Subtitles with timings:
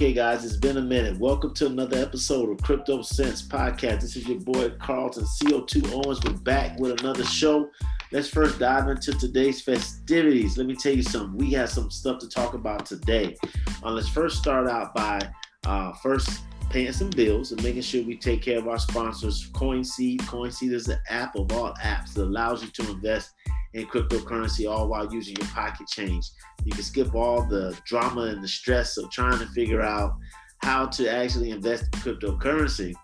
[0.00, 1.18] Okay, guys, it's been a minute.
[1.18, 4.00] Welcome to another episode of Crypto Cents Podcast.
[4.00, 6.18] This is your boy Carlton CO2 Owens.
[6.24, 7.68] We're back with another show.
[8.10, 10.56] Let's first dive into today's festivities.
[10.56, 11.36] Let me tell you something.
[11.36, 13.36] We have some stuff to talk about today.
[13.84, 15.20] Uh, let's first start out by
[15.66, 19.50] uh, first paying some bills and making sure we take care of our sponsors.
[19.50, 20.22] CoinSeed.
[20.22, 23.32] CoinSeed is the app of all apps that allows you to invest
[23.74, 26.30] in cryptocurrency all while using your pocket change.
[26.64, 30.14] You can skip all the drama and the stress of trying to figure out
[30.58, 32.94] how to actually invest in cryptocurrency.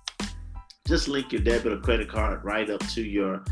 [0.86, 3.42] Just link your debit or credit card right up to your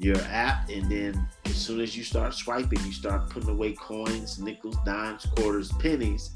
[0.00, 4.38] your app, and then as soon as you start swiping, you start putting away coins,
[4.38, 6.30] nickels, dimes, quarters, pennies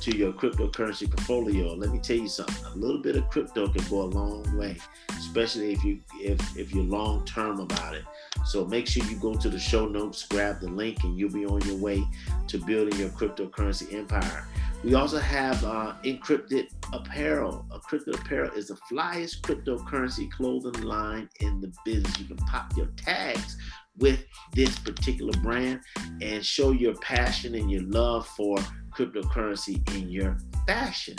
[0.00, 1.74] to your cryptocurrency portfolio.
[1.74, 2.64] Let me tell you something.
[2.64, 4.78] A little bit of crypto can go a long way,
[5.10, 8.04] especially if you if if you're long term about it.
[8.46, 11.44] So make sure you go to the show notes, grab the link, and you'll be
[11.44, 12.02] on your way
[12.48, 14.48] to building your cryptocurrency empire.
[14.82, 17.66] We also have uh, encrypted apparel.
[17.70, 22.18] Encrypted apparel is the flyest cryptocurrency clothing line in the business.
[22.18, 23.58] You can pop your tags
[23.98, 25.80] with this particular brand
[26.22, 28.56] and show your passion and your love for
[28.96, 31.16] cryptocurrency in your fashion.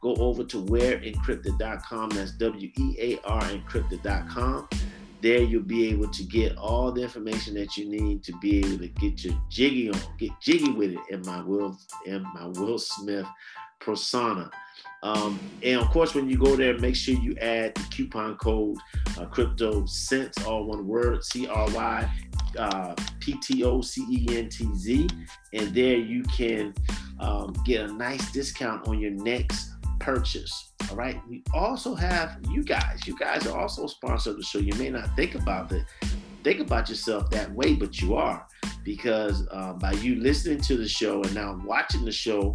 [0.00, 2.10] Go over to wearencrypted.com.
[2.10, 4.68] That's W E A R encrypted.com
[5.22, 8.78] there you'll be able to get all the information that you need to be able
[8.78, 12.78] to get your jiggy on, get jiggy with it in my Will in my Will
[12.78, 13.26] Smith
[13.78, 14.50] persona.
[15.02, 18.76] Um, and of course, when you go there, make sure you add the coupon code
[19.18, 22.10] uh, Crypto Cents, all one word, C R Y
[22.58, 25.08] uh, P T O C E N T Z,
[25.52, 26.74] and there you can
[27.20, 29.71] um, get a nice discount on your next
[30.02, 30.72] purchase.
[30.90, 31.20] All right.
[31.28, 33.06] We also have you guys.
[33.06, 34.58] You guys are also sponsored the show.
[34.58, 35.84] You may not think about it,
[36.42, 38.46] think about yourself that way, but you are
[38.84, 42.52] because uh, by you listening to the show and now watching the show,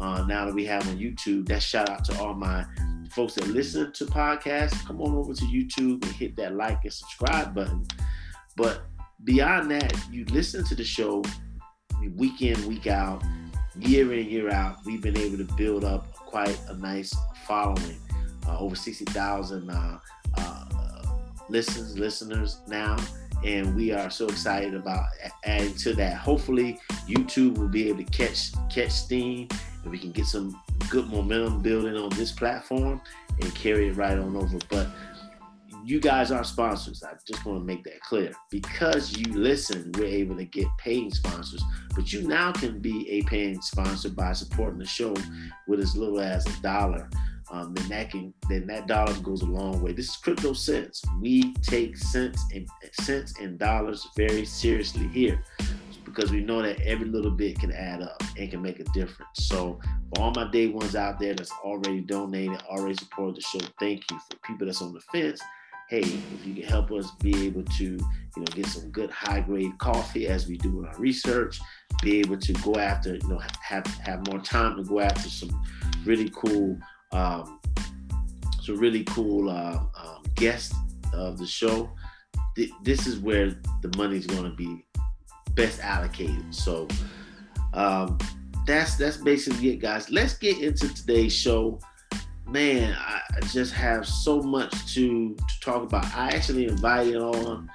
[0.00, 2.64] uh, now that we have on YouTube, that shout out to all my
[3.10, 4.84] folks that listen to podcasts.
[4.86, 7.86] Come on over to YouTube and hit that like and subscribe button.
[8.56, 8.82] But
[9.24, 11.22] beyond that, you listen to the show
[12.16, 13.22] week in, week out,
[13.78, 14.78] year in, year out.
[14.84, 17.16] We've been able to build up quite a nice
[17.46, 17.98] following.
[18.46, 19.98] Uh, over 60,000 uh,
[20.36, 20.64] uh,
[21.48, 22.96] listens, listeners now.
[23.44, 25.04] And we are so excited about
[25.44, 26.16] adding to that.
[26.16, 29.46] Hopefully, YouTube will be able to catch catch steam,
[29.82, 33.00] and we can get some good momentum building on this platform
[33.40, 34.58] and carry it right on over.
[34.68, 34.88] But
[35.84, 37.02] you guys are sponsors.
[37.02, 38.32] I just want to make that clear.
[38.50, 41.62] Because you listen, we're able to get paying sponsors.
[41.94, 45.14] But you now can be a paying sponsor by supporting the show
[45.66, 47.08] with as little as a dollar.
[47.50, 49.92] Um, then that can then that dollar goes a long way.
[49.92, 51.02] This is crypto cents.
[51.20, 55.42] We take cents and cents and dollars very seriously here
[56.04, 59.30] because we know that every little bit can add up and can make a difference.
[59.34, 59.78] So
[60.14, 64.10] for all my day ones out there that's already donated, already supported the show, thank
[64.10, 64.18] you.
[64.30, 65.40] For people that's on the fence,
[65.88, 67.98] hey, if you can help us be able to, you
[68.36, 71.60] know, get some good high grade coffee as we do in our research,
[72.02, 75.50] be able to go after, you know, have have more time to go after some
[76.04, 76.78] really cool,
[77.12, 77.58] um,
[78.62, 80.74] some really cool uh, um, guests
[81.14, 81.90] of the show.
[82.54, 84.84] Th- this is where the money's going to be
[85.54, 86.54] best allocated.
[86.54, 86.86] So
[87.72, 88.18] um,
[88.66, 90.10] that's that's basically it, guys.
[90.10, 91.80] Let's get into today's show
[92.48, 96.04] man, I just have so much to, to talk about.
[96.14, 97.68] I actually invited on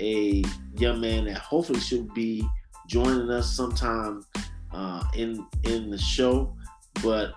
[0.00, 0.44] a
[0.76, 2.46] young man that hopefully should be
[2.86, 4.24] joining us sometime
[4.72, 6.54] uh, in in the show,
[7.02, 7.32] but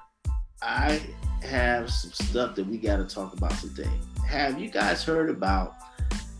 [0.61, 1.01] I
[1.43, 3.89] have some stuff that we got to talk about today.
[4.27, 5.75] Have you guys heard about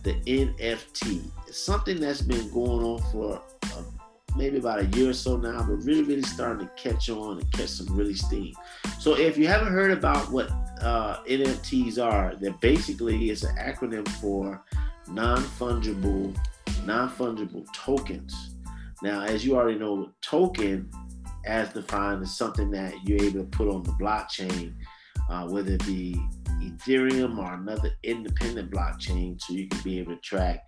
[0.04, 1.32] the NFT?
[1.48, 3.42] It's something that's been going on for
[4.36, 7.52] maybe about a year or so now, but really, really starting to catch on and
[7.52, 8.54] catch some really steam.
[9.00, 14.08] So if you haven't heard about what uh, NFTs are, that basically is an acronym
[14.20, 14.64] for
[15.10, 16.36] non-fungible,
[16.86, 18.56] non-fungible tokens.
[19.04, 20.90] Now, as you already know, token,
[21.46, 24.74] as defined, is something that you're able to put on the blockchain,
[25.30, 26.22] uh, whether it be
[26.62, 30.68] Ethereum or another independent blockchain, so you can be able to track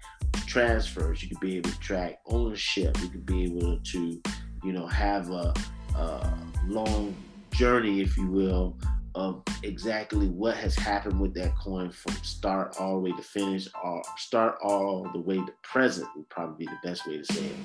[0.53, 4.21] transfers, you can be able to track ownership, you can be able to,
[4.63, 5.51] you know, have a,
[5.97, 7.15] a long
[7.55, 8.77] journey, if you will,
[9.15, 13.67] of exactly what has happened with that coin from start all the way to finish,
[13.83, 17.45] or start all the way to present would probably be the best way to say
[17.45, 17.55] it.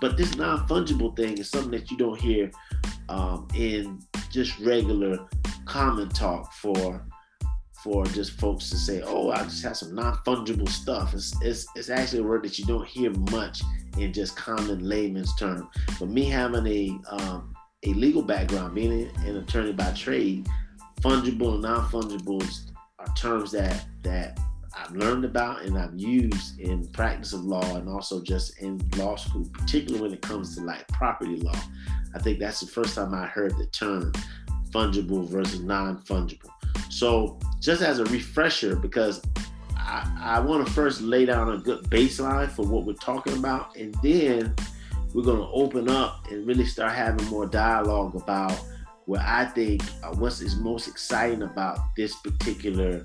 [0.00, 2.50] But this non-fungible thing is something that you don't hear
[3.10, 5.18] um, in just regular
[5.66, 7.06] common talk for
[7.86, 11.88] for just folks to say, "Oh, I just have some non-fungible stuff." It's, it's it's
[11.88, 13.62] actually a word that you don't hear much
[13.96, 15.70] in just common layman's term.
[16.00, 17.54] But me having a um,
[17.84, 20.48] a legal background, being an attorney by trade,
[21.00, 24.40] fungible and non-fungibles are terms that that
[24.76, 29.14] I've learned about and I've used in practice of law and also just in law
[29.14, 31.60] school, particularly when it comes to like property law.
[32.16, 34.12] I think that's the first time I heard the term
[34.70, 36.50] fungible versus non-fungible.
[36.90, 39.20] So just as a refresher, because
[39.76, 43.74] I, I want to first lay down a good baseline for what we're talking about,
[43.74, 44.54] and then
[45.12, 48.56] we're going to open up and really start having more dialogue about
[49.06, 53.04] what I think uh, what's is most exciting about this particular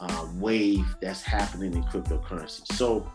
[0.00, 2.66] um, wave that's happening in cryptocurrency.
[2.74, 3.10] So,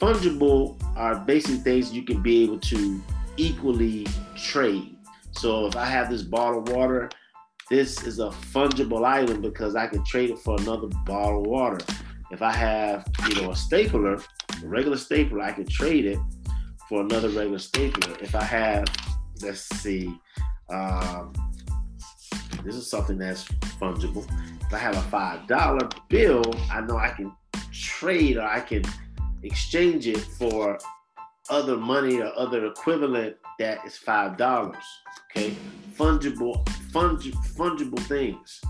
[0.00, 3.00] fungible are basically things you can be able to
[3.36, 4.04] equally
[4.36, 4.96] trade.
[5.30, 7.08] So, if I have this bottle of water,
[7.70, 11.78] this is a fungible item because I can trade it for another bottle of water.
[12.30, 16.18] If I have, you know, a stapler, a regular stapler, I can trade it
[16.88, 18.16] for another regular stapler.
[18.20, 18.86] If I have,
[19.42, 20.12] let's see,
[20.70, 21.32] um,
[22.64, 23.44] this is something that's
[23.80, 24.26] fungible.
[24.62, 27.32] If I have a five dollar bill, I know I can
[27.72, 28.82] trade or I can
[29.42, 30.78] exchange it for
[31.50, 34.84] other money or other equivalent that is five dollars.
[35.30, 35.54] Okay,
[35.96, 38.60] fungible, fungi- fungible things.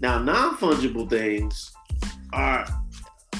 [0.00, 1.72] Now, non-fungible things
[2.32, 2.66] are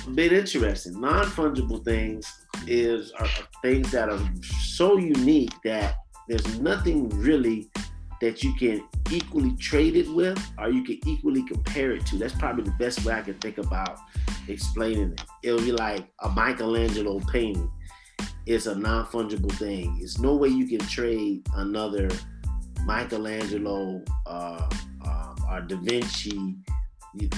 [0.07, 1.01] a bit interesting.
[1.01, 2.33] Non-fungible things
[2.69, 3.29] is are
[3.63, 5.97] things that are so unique that
[6.29, 7.69] there's nothing really
[8.21, 12.17] that you can equally trade it with or you can equally compare it to.
[12.17, 13.99] That's probably the best way I can think about
[14.47, 15.25] explaining it.
[15.43, 17.69] It'll be like a Michelangelo painting.
[18.47, 19.99] It's a non-fungible thing.
[20.01, 22.09] It's no way you can trade another
[22.85, 24.69] Michelangelo uh,
[25.07, 26.57] uh, or Da Vinci.
[27.15, 27.29] You,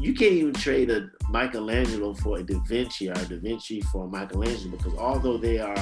[0.00, 4.06] you can't even trade a Michelangelo for a Da Vinci or a Da Vinci for
[4.06, 5.76] a Michelangelo because although they are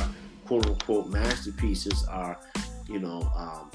[0.46, 2.38] quote unquote masterpieces, are
[2.88, 3.70] you know um,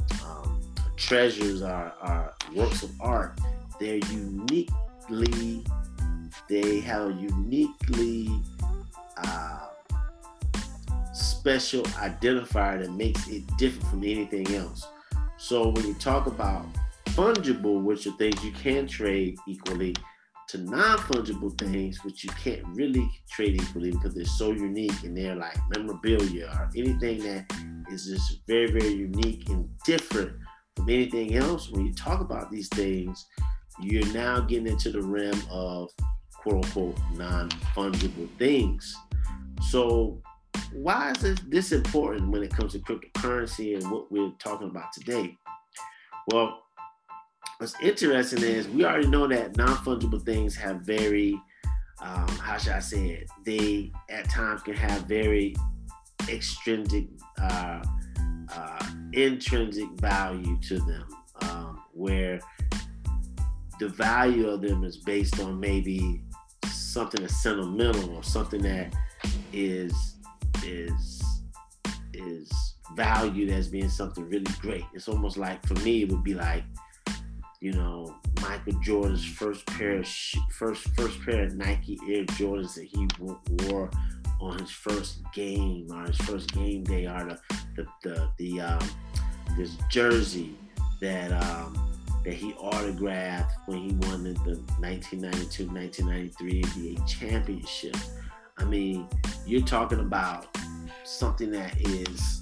[0.98, 3.40] treasures are, are works of art,
[3.80, 5.64] they're uniquely,
[6.50, 8.30] they have a uniquely
[9.24, 9.67] uh,
[11.28, 14.88] special identifier that makes it different from anything else.
[15.38, 16.66] So when you talk about
[17.10, 19.96] fungible, which are things you can trade equally,
[20.50, 25.36] to non-fungible things, which you can't really trade equally because they're so unique and they're
[25.36, 27.46] like memorabilia or anything that
[27.92, 30.32] is just very, very unique and different
[30.78, 33.26] from anything else, when you talk about these things,
[33.82, 35.90] you're now getting into the realm of
[36.36, 38.96] quote unquote non fungible things.
[39.70, 40.22] So,
[40.74, 44.92] why is this, this important when it comes to cryptocurrency and what we're talking about
[44.94, 45.36] today?
[46.32, 46.64] Well,
[47.58, 51.40] what's interesting is we already know that non fungible things have very,
[52.02, 53.30] um, how should I say it?
[53.46, 55.56] They at times can have very
[56.30, 57.08] extrinsic
[57.42, 57.84] uh,
[58.54, 61.08] uh, intrinsic value to them,
[61.42, 62.40] um, where
[63.80, 66.22] the value of them is based on maybe
[66.66, 68.94] something that's sentimental or something that
[69.54, 70.17] is
[70.66, 71.24] is
[72.14, 74.86] is valued as being something really great.
[74.94, 76.64] It's almost like for me, it would be like,
[77.62, 82.76] you know, Michael Jordan's first pair of sh- first first pair of Nike Air Jordans
[82.76, 83.08] that he
[83.66, 83.90] wore
[84.40, 87.40] on his first game or his first game day or the
[87.76, 88.90] the the, the um,
[89.58, 90.56] this jersey
[91.02, 91.78] that um,
[92.24, 94.34] that he autographed when he won the
[94.82, 97.96] 1992-1993 NBA championship.
[98.58, 99.08] I mean,
[99.46, 100.58] you're talking about
[101.04, 102.42] something that is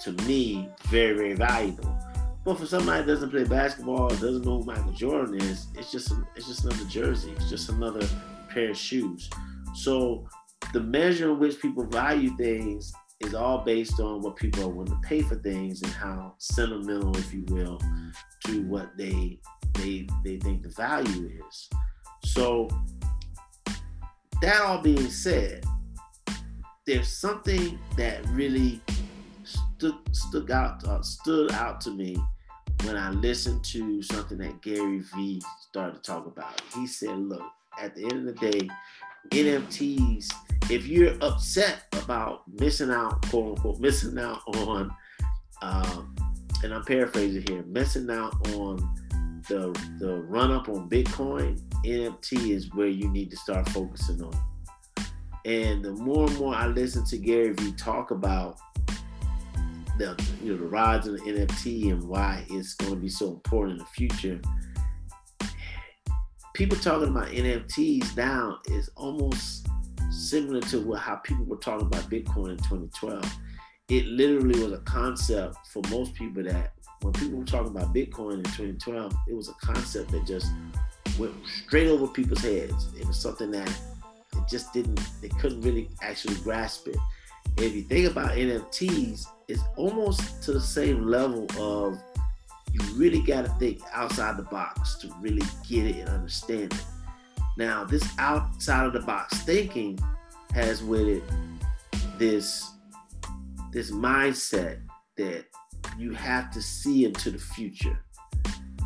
[0.00, 1.96] to me very very valuable.
[2.44, 6.12] But for somebody that doesn't play basketball, doesn't know who Michael Jordan is, it's just
[6.34, 7.32] it's just another jersey.
[7.36, 8.06] It's just another
[8.48, 9.28] pair of shoes.
[9.74, 10.26] So
[10.72, 14.90] the measure in which people value things is all based on what people are willing
[14.90, 17.78] to pay for things and how sentimental, if you will,
[18.46, 19.38] to what they
[19.74, 21.68] they they think the value is.
[22.24, 22.68] So
[24.42, 25.64] that all being said,
[26.86, 28.80] there's something that really
[29.44, 32.16] stood stood out uh, stood out to me
[32.84, 36.60] when I listened to something that Gary Vee started to talk about.
[36.74, 37.42] He said, "Look,
[37.80, 38.68] at the end of the day,
[39.30, 40.28] NFTs,
[40.70, 44.90] if you're upset about missing out, quote unquote, missing out on,
[45.62, 46.16] um,
[46.64, 48.76] and I'm paraphrasing here, missing out on
[49.48, 54.34] the the run up on Bitcoin, NFT is where you need to start focusing on.
[55.44, 58.58] And the more and more I listen to Gary Vee talk about
[59.98, 63.28] the you know the rise of the NFT and why it's going to be so
[63.28, 64.40] important in the future,
[66.54, 69.66] people talking about NFTs now is almost
[70.10, 73.24] similar to what, how people were talking about Bitcoin in 2012.
[73.88, 76.72] it literally was a concept for most people that
[77.02, 80.52] when people were talking about Bitcoin in 2012, it was a concept that just
[81.20, 81.34] went
[81.66, 82.88] straight over people's heads.
[82.98, 86.96] It was something that it just didn't, they couldn't really actually grasp it.
[87.58, 92.00] If you think about NFTs, it's almost to the same level of
[92.72, 96.84] you really got to think outside the box to really get it and understand it.
[97.56, 99.98] Now, this outside of the box thinking
[100.54, 101.22] has with it
[102.18, 102.70] this
[103.72, 104.80] this mindset
[105.16, 105.44] that
[105.98, 107.98] you have to see into the future.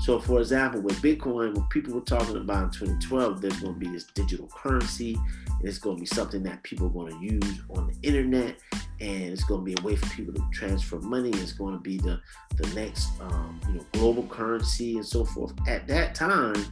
[0.05, 3.81] So, for example, with Bitcoin, when people were talking about in 2012, there's going to
[3.81, 7.25] be this digital currency, and it's going to be something that people are going to
[7.25, 8.57] use on the internet,
[9.01, 11.31] and it's going to be a way for people to transfer money.
[11.31, 12.21] It's going to be the
[12.57, 15.55] the next, um, you know, global currency and so forth.
[15.67, 16.67] At that time,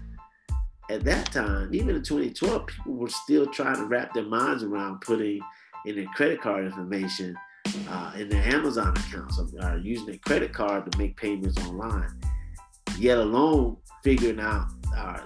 [0.90, 5.00] at that time, even in 2012, people were still trying to wrap their minds around
[5.00, 5.40] putting
[5.86, 7.34] in their credit card information
[7.88, 12.10] uh, in their Amazon accounts or using their credit card to make payments online.
[13.02, 15.18] Yet alone figuring out uh,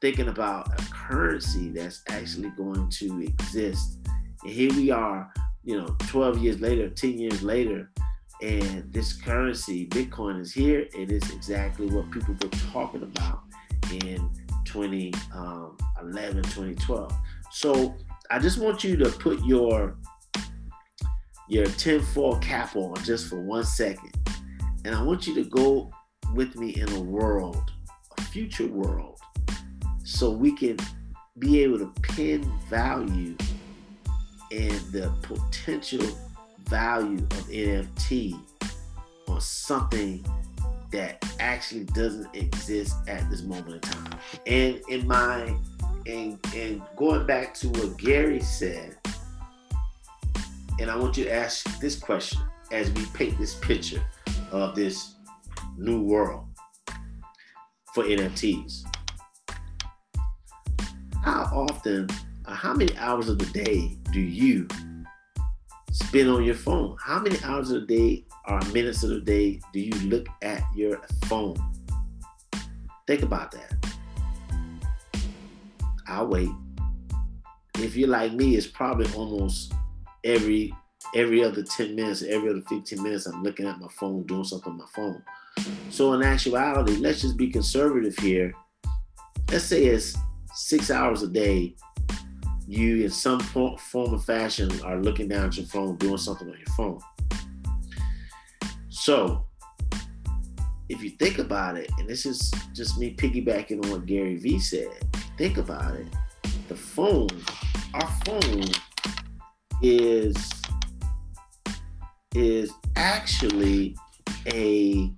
[0.00, 3.98] thinking about a currency that's actually going to exist.
[4.44, 5.28] And here we are,
[5.64, 7.90] you know, 12 years later, 10 years later,
[8.40, 10.86] and this currency, Bitcoin, is here.
[10.96, 13.40] It is exactly what people were talking about
[13.90, 14.30] in
[14.64, 17.12] 2011, 2012.
[17.50, 17.96] So
[18.30, 19.96] I just want you to put your
[21.48, 24.12] your tinfoil cap on just for one second.
[24.84, 25.90] And I want you to go
[26.34, 27.70] with me in a world,
[28.18, 29.18] a future world,
[30.04, 30.76] so we can
[31.38, 33.36] be able to pin value
[34.50, 36.06] and the potential
[36.68, 38.38] value of NFT
[39.28, 40.24] on something
[40.90, 44.18] that actually doesn't exist at this moment in time.
[44.46, 45.54] And in my
[46.06, 48.96] and and going back to what Gary said,
[50.78, 54.02] and I want you to ask this question as we paint this picture
[54.50, 55.14] of this
[55.76, 56.46] new world
[57.94, 58.84] for NFTs.
[61.22, 62.08] How often,
[62.46, 64.66] uh, how many hours of the day do you
[65.92, 66.96] spend on your phone?
[67.00, 70.62] How many hours of the day or minutes of the day do you look at
[70.74, 71.56] your phone?
[73.06, 73.74] Think about that.
[76.08, 76.50] I'll wait.
[77.78, 79.72] If you're like me, it's probably almost
[80.24, 80.74] every
[81.14, 84.72] every other 10 minutes, every other 15 minutes, I'm looking at my phone, doing something
[84.72, 85.22] on my phone.
[85.90, 88.54] So in actuality, let's just be conservative here.
[89.50, 90.16] Let's say it's
[90.54, 91.76] six hours a day.
[92.66, 96.56] You, in some form or fashion, are looking down at your phone, doing something on
[96.56, 97.00] your phone.
[98.88, 99.46] So,
[100.88, 104.58] if you think about it, and this is just me piggybacking on what Gary Vee
[104.58, 104.88] said,
[105.36, 106.06] think about it.
[106.68, 107.28] The phone,
[107.94, 108.64] our phone
[109.82, 110.36] is
[112.34, 113.94] is actually
[114.46, 115.12] a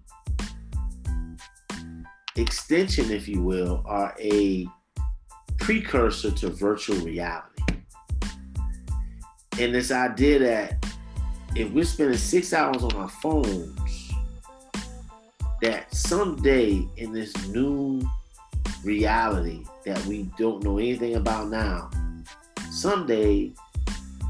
[2.36, 4.66] extension, if you will, are a
[5.58, 7.62] precursor to virtual reality.
[9.58, 10.86] And this idea that
[11.54, 14.12] if we're spending six hours on our phones,
[15.62, 18.02] that someday in this new
[18.82, 21.88] reality that we don't know anything about now,
[22.70, 23.52] someday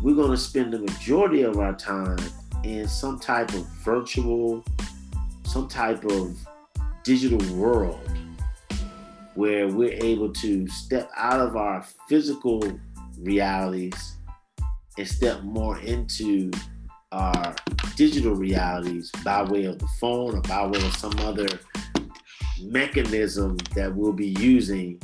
[0.03, 2.19] we're going to spend the majority of our time
[2.63, 4.63] in some type of virtual,
[5.45, 6.37] some type of
[7.05, 8.01] digital world
[9.35, 12.63] where we're able to step out of our physical
[13.19, 14.17] realities
[14.97, 16.51] and step more into
[17.13, 17.55] our
[17.97, 21.47] digital realities by way of the phone or by way of some other
[22.63, 25.01] mechanism that we'll be using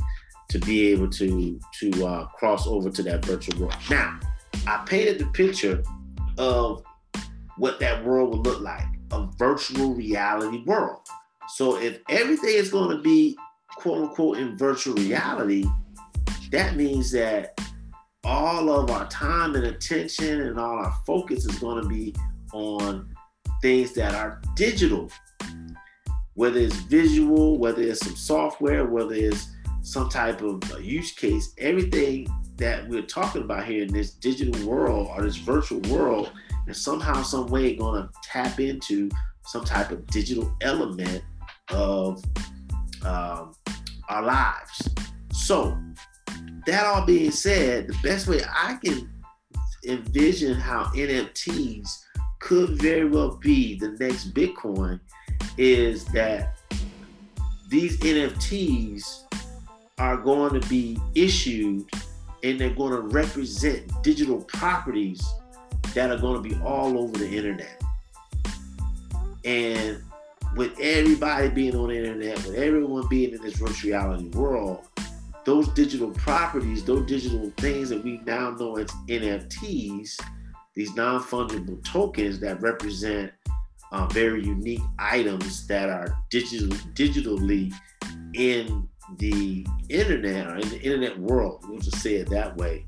[0.49, 3.77] to be able to to uh, cross over to that virtual world.
[3.89, 4.19] Now,
[4.67, 5.83] I painted the picture
[6.39, 6.83] of
[7.57, 11.01] what that world would look like a virtual reality world.
[11.57, 13.37] So if everything is going to be
[13.77, 15.65] quote unquote in virtual reality,
[16.53, 17.61] that means that
[18.25, 22.15] all of our time and attention and all our focus is going to be
[22.53, 23.09] on
[23.63, 25.11] things that are digital,
[26.35, 29.49] whether it's visual, whether it's some software, whether it's
[29.83, 34.69] some type of uh, use case, everything that we're talking about here in this digital
[34.69, 36.31] world or this virtual world
[36.69, 39.11] is somehow, some way going to tap into
[39.47, 41.23] some type of digital element
[41.71, 42.23] of
[43.05, 43.55] um,
[44.09, 44.89] our lives.
[45.33, 45.79] So,
[46.67, 49.11] that all being said, the best way I can
[49.87, 51.89] envision how NFTs
[52.39, 55.01] could very well be the next Bitcoin
[55.57, 56.59] is that
[57.69, 59.25] these NFTs
[59.99, 61.85] are going to be issued
[62.43, 65.23] and they're going to represent digital properties
[65.95, 67.81] that are going to be all over the internet.
[69.45, 70.03] And
[70.57, 74.89] with everybody being on the internet, with everyone being in this virtual reality world,
[75.45, 80.21] those digital properties, those digital things that we now know as NFTs,
[80.75, 83.33] these non fungible tokens that represent
[83.93, 87.73] uh, very unique items that are digital, digitally
[88.35, 88.89] in
[89.19, 92.87] the internet or in the internet world, we'll just say it that way,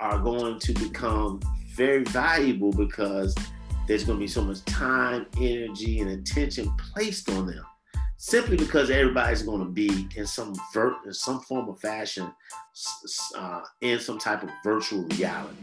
[0.00, 1.40] are going to become
[1.74, 3.34] very valuable because
[3.86, 7.64] there's going to be so much time, energy, and attention placed on them.
[8.16, 12.32] Simply because everybody's going to be in some ver- in some form of fashion
[13.36, 15.56] uh, in some type of virtual reality.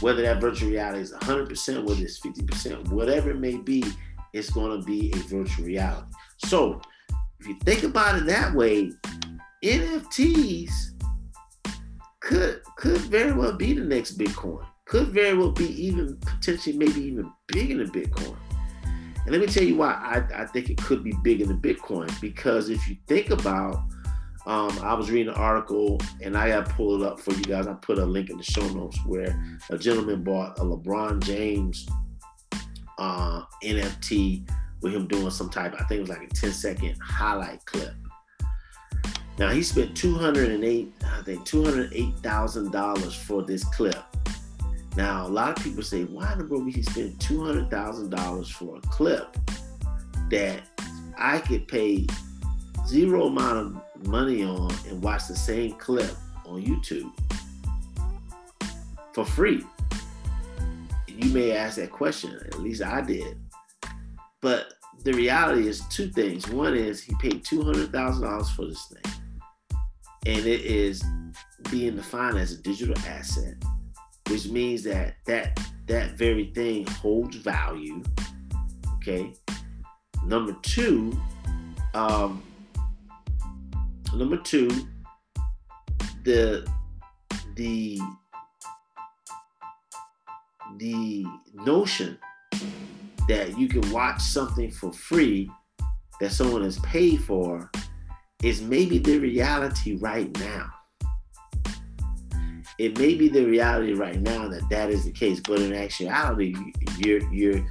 [0.00, 3.84] Whether that virtual reality is 100%, whether it's 50%, whatever it may be,
[4.32, 6.12] it's going to be a virtual reality.
[6.38, 6.82] So
[7.40, 8.92] if you think about it that way,
[9.64, 10.70] NFTs
[12.20, 14.66] could could very well be the next Bitcoin.
[14.92, 18.36] Could very well be even potentially maybe even bigger than Bitcoin.
[18.84, 22.20] And let me tell you why I, I think it could be bigger than Bitcoin.
[22.20, 23.76] Because if you think about,
[24.44, 27.66] um, I was reading an article and I got pulled it up for you guys.
[27.66, 29.34] I put a link in the show notes where
[29.70, 31.88] a gentleman bought a LeBron James
[32.98, 34.46] uh, NFT
[34.82, 37.94] with him doing some type, I think it was like a 10 second highlight clip.
[39.38, 43.96] Now he spent 208, I think $208,000 for this clip.
[44.96, 48.76] Now a lot of people say, why in the world would he spend $200,000 for
[48.76, 49.36] a clip
[50.30, 50.62] that
[51.16, 52.06] I could pay
[52.86, 56.10] zero amount of money on and watch the same clip
[56.44, 57.10] on YouTube
[59.14, 59.64] for free?
[61.08, 63.38] You may ask that question, at least I did.
[64.40, 66.48] But the reality is two things.
[66.48, 69.12] One is he paid two hundred thousand dollars for this thing,
[70.26, 71.02] and it is
[71.70, 73.54] being defined as a digital asset,
[74.32, 78.02] which means that that that very thing holds value.
[78.94, 79.34] Okay.
[80.24, 81.12] Number two,
[81.92, 82.42] um,
[84.14, 84.70] number two,
[86.24, 86.66] the
[87.56, 88.00] the
[90.78, 92.16] the notion
[93.28, 95.50] that you can watch something for free
[96.20, 97.70] that someone has paid for
[98.42, 100.70] is maybe the reality right now.
[102.78, 106.54] It may be the reality right now that that is the case, but in actuality,
[106.98, 107.64] you're you're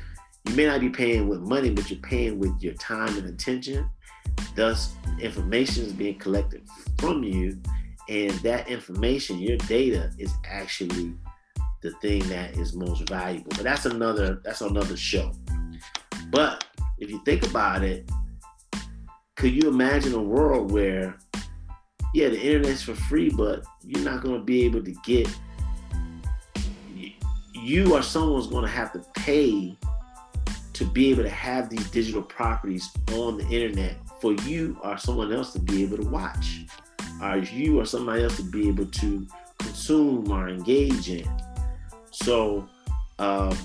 [0.46, 3.90] you may not be paying with money, but you're paying with your time and attention.
[4.56, 6.64] Thus, information is being collected
[6.98, 7.60] from you,
[8.10, 11.14] and that information, your data, is actually
[11.82, 13.50] the thing that is most valuable.
[13.50, 15.32] But that's another that's another show.
[16.30, 16.66] But
[17.00, 18.10] if you think about it,
[19.36, 21.18] could you imagine a world where
[22.14, 25.30] yeah, the internet's for free, but you're not going to be able to get
[27.54, 29.78] you or someone's going to have to pay
[30.74, 35.32] to be able to have these digital properties on the internet for you or someone
[35.32, 36.66] else to be able to watch,
[37.22, 39.28] or you or somebody else to be able to
[39.60, 41.28] consume or engage in.
[42.12, 42.68] So,
[43.20, 43.56] um,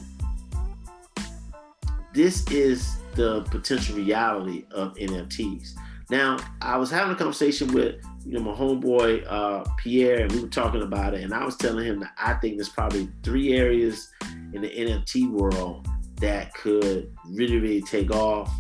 [2.12, 5.74] this is the potential reality of NFTs.
[6.10, 10.40] Now, I was having a conversation with you know my homeboy uh, Pierre, and we
[10.40, 13.54] were talking about it, and I was telling him that I think there's probably three
[13.54, 14.12] areas
[14.52, 15.88] in the NFT world
[16.20, 18.52] that could really, really take off,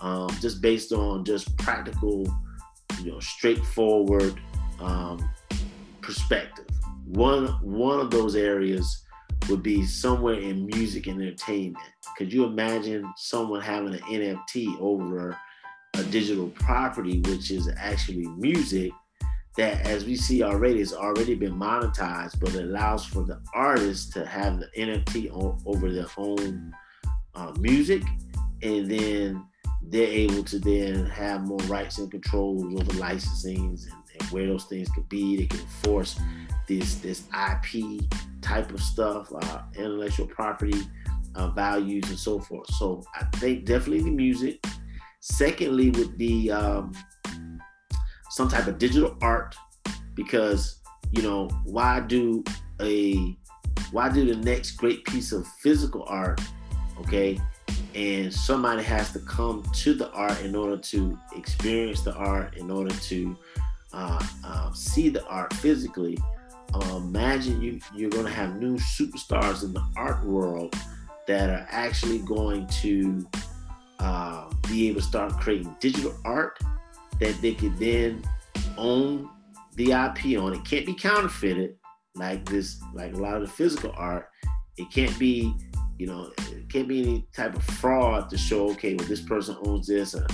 [0.00, 2.26] um, just based on just practical,
[3.02, 4.38] you know, straightforward
[4.80, 5.30] um,
[6.00, 6.66] perspective.
[7.06, 9.04] One one of those areas
[9.48, 11.84] would be somewhere in music and entertainment.
[12.16, 15.36] Could you imagine someone having an NFT over
[15.94, 18.92] a digital property, which is actually music,
[19.56, 24.12] that as we see already, has already been monetized, but it allows for the artist
[24.14, 25.30] to have the NFT
[25.66, 26.72] over their own
[27.34, 28.02] uh, music,
[28.62, 29.44] and then
[29.82, 33.78] they're able to then have more rights and controls over licensing and,
[34.18, 35.36] and where those things could be.
[35.36, 36.18] They can enforce
[36.66, 38.02] this this IP
[38.40, 40.80] type of stuff, uh, intellectual property
[41.34, 42.72] uh, values, and so forth.
[42.74, 44.64] So I think definitely the music.
[45.24, 46.92] Secondly, would be um,
[48.30, 49.54] some type of digital art,
[50.14, 50.80] because
[51.12, 52.42] you know why do
[52.80, 53.36] a
[53.92, 56.40] why do the next great piece of physical art,
[56.98, 57.40] okay?
[57.94, 62.68] And somebody has to come to the art in order to experience the art, in
[62.68, 63.36] order to
[63.92, 66.18] uh, uh, see the art physically
[66.74, 70.74] uh, imagine you you're going to have new superstars in the art world
[71.26, 73.24] that are actually going to
[74.02, 76.58] uh, be able to start creating digital art
[77.20, 78.22] that they could then
[78.76, 79.28] own
[79.76, 80.52] the IP on.
[80.52, 81.76] It can't be counterfeited
[82.16, 84.28] like this, like a lot of the physical art.
[84.76, 85.54] It can't be,
[85.98, 89.56] you know, it can't be any type of fraud to show, okay, well, this person
[89.64, 90.26] owns this or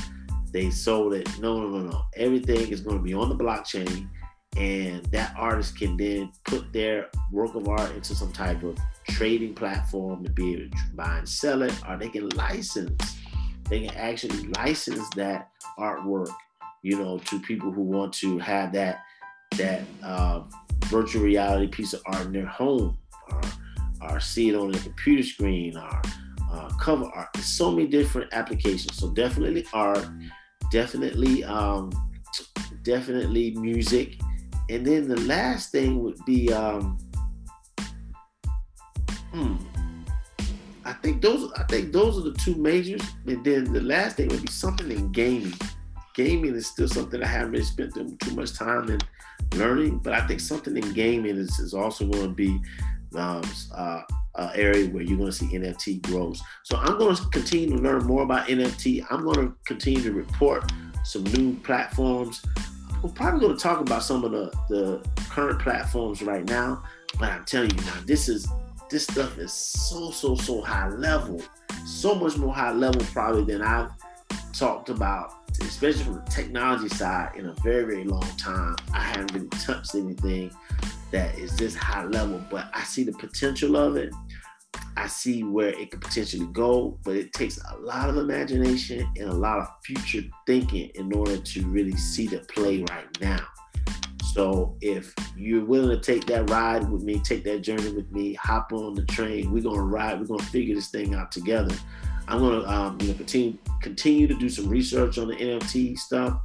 [0.50, 1.28] they sold it.
[1.38, 2.02] No, no, no, no.
[2.16, 4.08] Everything is going to be on the blockchain,
[4.56, 8.78] and that artist can then put their work of art into some type of
[9.08, 13.18] trading platform to be able to buy and sell it, or they can license.
[13.68, 16.30] They can actually license that artwork,
[16.82, 19.00] you know, to people who want to have that
[19.56, 20.42] that uh,
[20.86, 22.98] virtual reality piece of art in their home,
[23.30, 23.40] or,
[24.02, 26.02] or see it on the computer screen, or
[26.52, 27.28] uh, cover art.
[27.34, 28.96] There's so many different applications.
[28.96, 30.06] So definitely art,
[30.70, 31.90] definitely, um,
[32.82, 34.18] definitely music,
[34.70, 36.98] and then the last thing would be, um,
[39.32, 39.56] hmm,
[41.02, 41.52] think those.
[41.52, 44.90] I think those are the two majors, and then the last thing would be something
[44.90, 45.54] in gaming.
[46.14, 49.00] Gaming is still something I haven't really spent too much time in
[49.56, 52.60] learning, but I think something in gaming is, is also going to be
[53.14, 53.42] um,
[53.74, 54.02] uh,
[54.34, 56.42] uh, area where you're going to see NFT grows.
[56.64, 59.04] So I'm going to continue to learn more about NFT.
[59.10, 60.70] I'm going to continue to report
[61.04, 62.44] some new platforms.
[63.02, 66.82] We're probably going to talk about some of the, the current platforms right now,
[67.18, 68.48] but I'm telling you now, this is
[68.90, 71.42] this stuff is so so so high level,
[71.84, 73.90] so much more high level probably than I've
[74.52, 78.76] talked about, especially from the technology side, in a very very long time.
[78.92, 80.50] I haven't really touched anything
[81.10, 84.12] that is this high level, but I see the potential of it.
[84.96, 89.28] I see where it could potentially go, but it takes a lot of imagination and
[89.28, 93.46] a lot of future thinking in order to really see the play right now.
[94.38, 98.34] So if you're willing to take that ride with me, take that journey with me,
[98.34, 99.50] hop on the train.
[99.50, 100.20] We're gonna ride.
[100.20, 101.74] We're gonna figure this thing out together.
[102.28, 106.38] I'm gonna um, you know continue continue to do some research on the NFT stuff,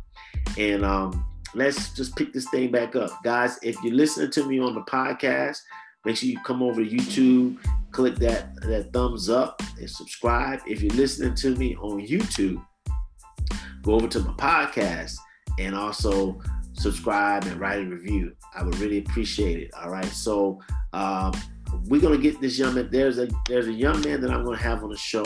[0.58, 3.12] and um, let's just pick this thing back up.
[3.24, 5.60] Guys, if you're listening to me on the podcast,
[6.04, 7.60] make sure you come over to YouTube,
[7.92, 10.62] click that, that thumbs up and subscribe.
[10.66, 12.60] If you're listening to me on YouTube,
[13.84, 15.14] go over to my podcast
[15.60, 16.42] and also
[16.74, 18.34] subscribe and write a review.
[18.56, 19.72] I would really appreciate it.
[19.74, 20.06] All right.
[20.06, 20.60] So
[20.94, 21.34] um,
[21.86, 22.90] we're gonna get this young man.
[22.92, 25.26] There's a there's a young man that I'm gonna have on the show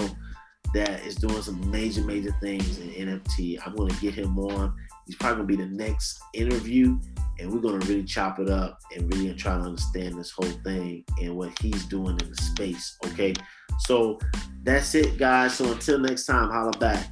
[0.73, 3.59] that is doing some major, major things in NFT.
[3.65, 4.73] I'm gonna get him on
[5.07, 6.99] He's probably gonna be the next interview,
[7.39, 11.05] and we're gonna really chop it up and really try to understand this whole thing
[11.21, 12.97] and what he's doing in the space.
[13.05, 13.33] Okay,
[13.79, 14.19] so
[14.63, 15.53] that's it, guys.
[15.53, 17.07] So until next time, holla back.